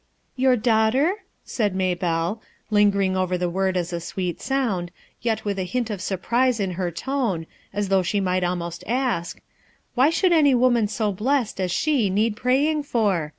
"Your 0.35 0.55
daughter?" 0.57 1.13
said 1.45 1.75
Maybelle, 1.75 2.41
lingering 2.71 3.15
over 3.15 3.37
the 3.37 3.51
word 3.51 3.77
as 3.77 3.93
a 3.93 3.99
sweet 3.99 4.41
sound, 4.41 4.89
yet 5.21 5.45
with 5.45 5.59
a 5.59 5.63
hint 5.63 5.91
of 5.91 6.01
surprise 6.01 6.59
in 6.59 6.71
her 6.71 6.89
tone, 6.89 7.45
as 7.71 7.89
though 7.89 8.01
she 8.01 8.19
might 8.19 8.43
almost 8.43 8.83
ask, 8.87 9.41
"Why 9.93 10.09
should 10.09 10.33
any 10.33 10.55
woman 10.55 10.87
so 10.87 11.11
blessed 11.11 11.61
as 11.61 11.69
she 11.69 12.09
need 12.09 12.35
praying 12.35 12.81
for 12.81 13.29